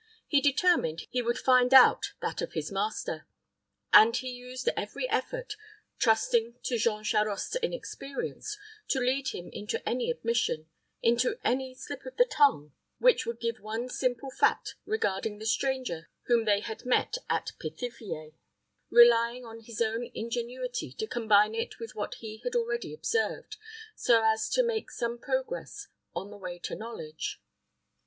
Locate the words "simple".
13.89-14.31